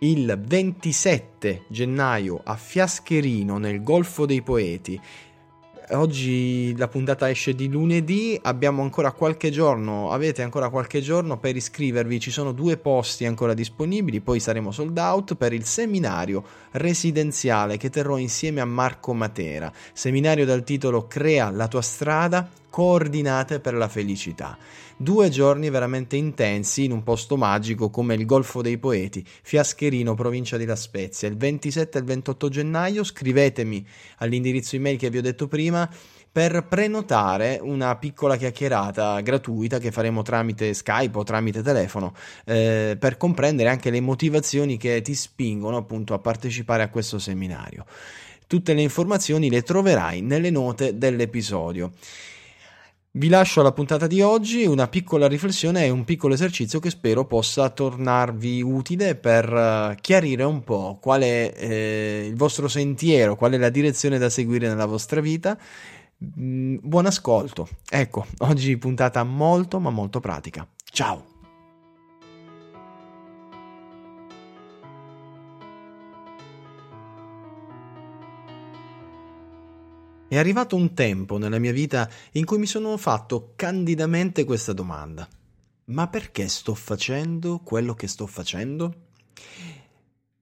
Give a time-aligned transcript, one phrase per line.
[0.00, 5.00] il 27 gennaio a Fiascherino nel Golfo dei Poeti
[5.92, 11.56] oggi la puntata esce di lunedì, abbiamo ancora qualche giorno, avete ancora qualche giorno per
[11.56, 17.76] iscrivervi, ci sono due posti ancora disponibili, poi saremo sold out per il seminario residenziale
[17.76, 23.74] che terrò insieme a Marco Matera, seminario dal titolo Crea la tua strada, coordinate per
[23.74, 24.56] la felicità.
[24.96, 30.56] Due giorni veramente intensi in un posto magico come il Golfo dei Poeti, Fiascherino, provincia
[30.56, 31.28] di La Spezia.
[31.28, 33.86] Il 27 e il 28 gennaio scrivetemi
[34.18, 35.88] all'indirizzo email che vi ho detto prima
[36.32, 42.14] per prenotare una piccola chiacchierata gratuita che faremo tramite Skype o tramite telefono
[42.44, 47.84] eh, per comprendere anche le motivazioni che ti spingono appunto a partecipare a questo seminario.
[48.46, 51.92] Tutte le informazioni le troverai nelle note dell'episodio.
[53.12, 57.24] Vi lascio alla puntata di oggi una piccola riflessione e un piccolo esercizio che spero
[57.24, 63.50] possa tornarvi utile per uh, chiarire un po' qual è eh, il vostro sentiero, qual
[63.50, 65.58] è la direzione da seguire nella vostra vita.
[66.38, 67.68] Mm, buon ascolto.
[67.88, 70.64] Ecco, oggi puntata molto ma molto pratica.
[70.84, 71.39] Ciao!
[80.30, 85.28] È arrivato un tempo nella mia vita in cui mi sono fatto candidamente questa domanda.
[85.86, 88.94] Ma perché sto facendo quello che sto facendo?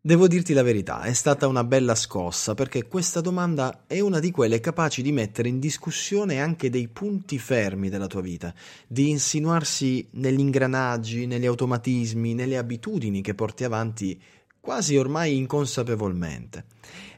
[0.00, 4.30] Devo dirti la verità, è stata una bella scossa perché questa domanda è una di
[4.30, 8.54] quelle capaci di mettere in discussione anche dei punti fermi della tua vita,
[8.86, 14.20] di insinuarsi negli ingranaggi, negli automatismi, nelle abitudini che porti avanti
[14.62, 16.66] quasi ormai inconsapevolmente.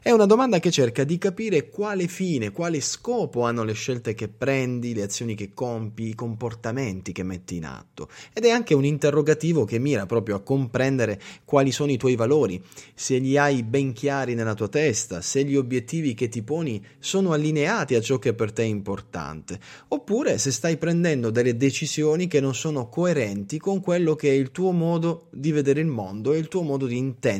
[0.01, 4.27] È una domanda che cerca di capire quale fine, quale scopo hanno le scelte che
[4.27, 8.07] prendi, le azioni che compi, i comportamenti che metti in atto.
[8.31, 12.63] Ed è anche un interrogativo che mira proprio a comprendere quali sono i tuoi valori,
[12.93, 17.31] se li hai ben chiari nella tua testa, se gli obiettivi che ti poni sono
[17.31, 22.39] allineati a ciò che per te è importante, oppure se stai prendendo delle decisioni che
[22.39, 26.37] non sono coerenti con quello che è il tuo modo di vedere il mondo e
[26.37, 27.33] il tuo modo di intendere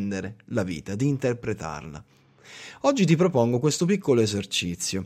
[0.46, 2.04] la vita, di interpretarla.
[2.82, 5.06] Oggi ti propongo questo piccolo esercizio.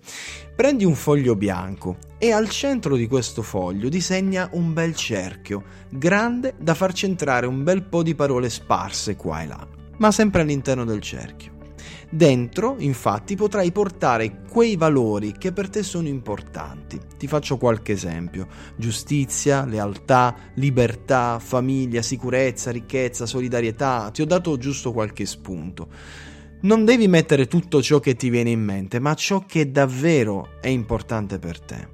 [0.56, 6.56] Prendi un foglio bianco e al centro di questo foglio disegna un bel cerchio, grande
[6.60, 10.84] da far centrare un bel po' di parole sparse qua e là, ma sempre all'interno
[10.84, 11.59] del cerchio.
[12.12, 17.00] Dentro, infatti, potrai portare quei valori che per te sono importanti.
[17.18, 18.48] Ti faccio qualche esempio.
[18.76, 24.10] Giustizia, lealtà, libertà, famiglia, sicurezza, ricchezza, solidarietà.
[24.12, 25.88] Ti ho dato giusto qualche spunto.
[26.62, 30.68] Non devi mettere tutto ciò che ti viene in mente, ma ciò che davvero è
[30.68, 31.88] importante per te.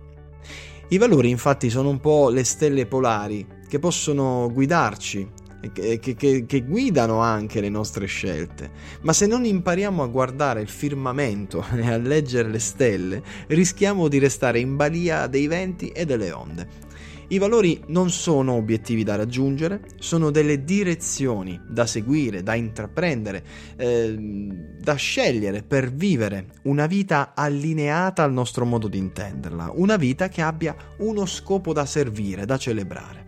[0.88, 5.28] I valori infatti sono un po' le stelle polari che possono guidarci,
[5.72, 8.70] che, che, che, guidano anche le nostre scelte,
[9.02, 14.20] ma se non impariamo a guardare il firmamento e a leggere le stelle, rischiamo di
[14.20, 16.86] restare in balia dei venti e delle onde.
[17.28, 23.44] I valori non sono obiettivi da raggiungere, sono delle direzioni da seguire, da intraprendere,
[23.78, 24.16] eh,
[24.80, 30.44] da scegliere per vivere una vita allineata al nostro modo di intenderla, una vita che
[30.44, 33.24] abbia uno scopo da servire, da celebrare.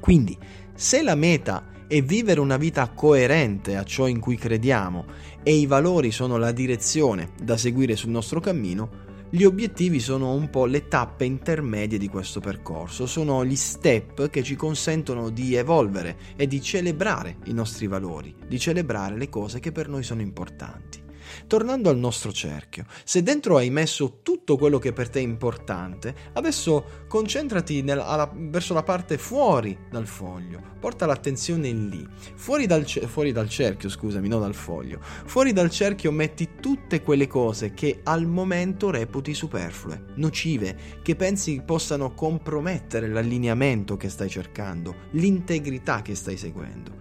[0.00, 0.36] Quindi,
[0.80, 5.04] se la meta è vivere una vita coerente a ciò in cui crediamo
[5.42, 8.88] e i valori sono la direzione da seguire sul nostro cammino,
[9.28, 14.42] gli obiettivi sono un po' le tappe intermedie di questo percorso, sono gli step che
[14.42, 19.72] ci consentono di evolvere e di celebrare i nostri valori, di celebrare le cose che
[19.72, 21.09] per noi sono importanti.
[21.46, 26.14] Tornando al nostro cerchio, se dentro hai messo tutto quello che per te è importante,
[26.34, 32.86] adesso concentrati nel, alla, verso la parte fuori dal foglio, porta l'attenzione lì, fuori dal,
[32.86, 38.00] fuori dal cerchio, scusami, non dal foglio, fuori dal cerchio metti tutte quelle cose che
[38.04, 46.14] al momento reputi superflue, nocive, che pensi possano compromettere l'allineamento che stai cercando, l'integrità che
[46.14, 46.98] stai seguendo.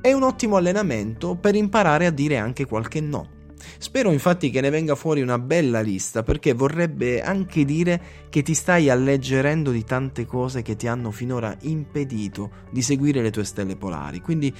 [0.00, 3.33] È un ottimo allenamento per imparare a dire anche qualche no
[3.78, 8.54] Spero infatti che ne venga fuori una bella lista perché vorrebbe anche dire che ti
[8.54, 13.76] stai alleggerendo di tante cose che ti hanno finora impedito di seguire le tue stelle
[13.76, 14.20] polari.
[14.20, 14.52] Quindi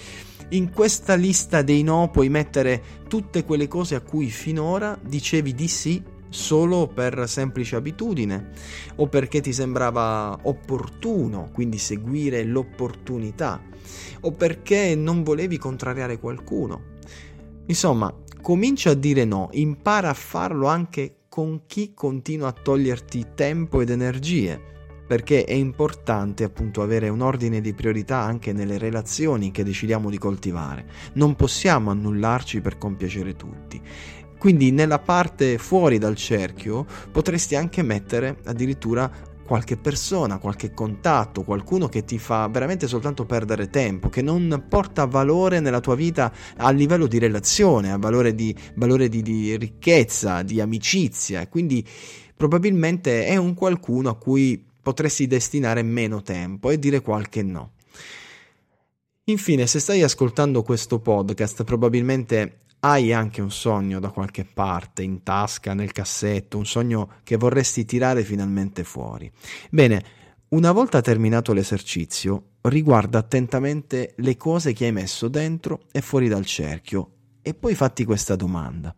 [0.51, 5.69] in questa lista dei no puoi mettere tutte quelle cose a cui finora dicevi di
[5.69, 6.03] sì
[6.35, 8.51] solo per semplice abitudine
[8.97, 13.63] o perché ti sembrava opportuno, quindi seguire l'opportunità,
[14.23, 16.93] o perché non volevi contrariare qualcuno.
[17.67, 18.13] Insomma,
[18.45, 23.89] comincia a dire no, impara a farlo anche con chi continua a toglierti tempo ed
[23.89, 24.61] energie,
[25.09, 30.19] perché è importante appunto avere un ordine di priorità anche nelle relazioni che decidiamo di
[30.19, 30.85] coltivare.
[31.15, 33.81] Non possiamo annullarci per compiacere tutti.
[34.37, 39.11] Quindi nella parte fuori dal cerchio potresti anche mettere addirittura
[39.45, 45.05] qualche persona, qualche contatto, qualcuno che ti fa veramente soltanto perdere tempo, che non porta
[45.05, 50.43] valore nella tua vita a livello di relazione, a valore di, valore di, di ricchezza,
[50.43, 51.47] di amicizia.
[51.49, 51.87] Quindi
[52.35, 57.73] probabilmente è un qualcuno a cui potresti destinare meno tempo e dire qualche no.
[59.25, 65.23] Infine, se stai ascoltando questo podcast, probabilmente hai anche un sogno da qualche parte, in
[65.23, 69.31] tasca, nel cassetto, un sogno che vorresti tirare finalmente fuori.
[69.71, 70.05] Bene,
[70.49, 76.45] una volta terminato l'esercizio, riguarda attentamente le cose che hai messo dentro e fuori dal
[76.45, 78.95] cerchio e poi fatti questa domanda.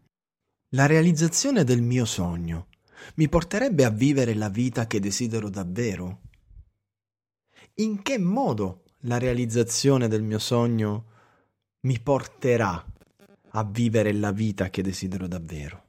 [0.71, 2.67] La realizzazione del mio sogno
[3.15, 6.23] mi porterebbe a vivere la vita che desidero davvero?
[7.75, 11.05] In che modo la realizzazione del mio sogno
[11.83, 12.85] mi porterà
[13.57, 15.85] a vivere la vita che desidero davvero.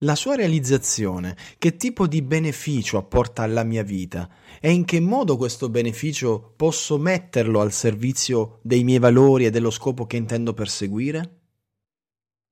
[0.00, 4.28] La sua realizzazione, che tipo di beneficio apporta alla mia vita
[4.60, 9.70] e in che modo questo beneficio posso metterlo al servizio dei miei valori e dello
[9.70, 11.40] scopo che intendo perseguire?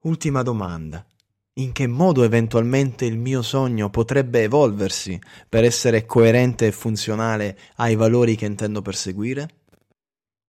[0.04, 1.06] Ultima domanda.
[1.56, 7.94] In che modo eventualmente il mio sogno potrebbe evolversi per essere coerente e funzionale ai
[7.94, 9.63] valori che intendo perseguire?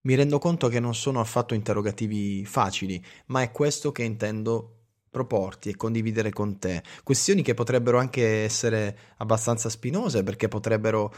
[0.05, 4.71] Mi rendo conto che non sono affatto interrogativi facili, ma è questo che intendo
[5.09, 6.83] proporti e condividere con te.
[7.03, 11.11] Questioni che potrebbero anche essere abbastanza spinose perché potrebbero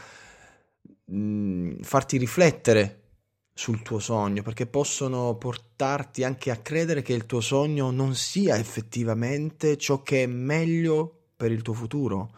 [1.04, 3.02] mh, mm, farti riflettere
[3.52, 8.56] sul tuo sogno, perché possono portarti anche a credere che il tuo sogno non sia
[8.56, 12.30] effettivamente ciò che è meglio per il tuo futuro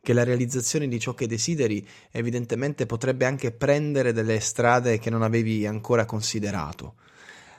[0.00, 5.22] che la realizzazione di ciò che desideri evidentemente potrebbe anche prendere delle strade che non
[5.22, 6.94] avevi ancora considerato.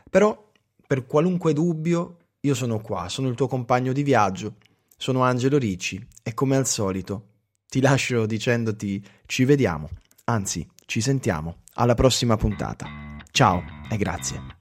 [0.09, 0.51] Però,
[0.85, 4.55] per qualunque dubbio, io sono qua, sono il tuo compagno di viaggio,
[4.97, 7.27] sono Angelo Ricci e come al solito
[7.67, 9.89] ti lascio dicendoti ci vediamo,
[10.25, 12.87] anzi ci sentiamo alla prossima puntata.
[13.31, 14.60] Ciao e grazie.